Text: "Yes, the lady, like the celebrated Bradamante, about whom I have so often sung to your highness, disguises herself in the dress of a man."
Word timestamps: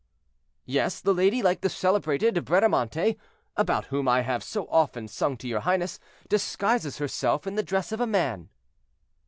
"Yes, 0.65 0.99
the 0.99 1.13
lady, 1.13 1.43
like 1.43 1.61
the 1.61 1.69
celebrated 1.69 2.33
Bradamante, 2.43 3.19
about 3.55 3.85
whom 3.93 4.07
I 4.07 4.21
have 4.21 4.43
so 4.43 4.65
often 4.69 5.07
sung 5.07 5.37
to 5.37 5.47
your 5.47 5.59
highness, 5.59 5.99
disguises 6.27 6.97
herself 6.97 7.45
in 7.45 7.53
the 7.53 7.61
dress 7.61 7.91
of 7.91 8.01
a 8.01 8.07
man." 8.07 8.49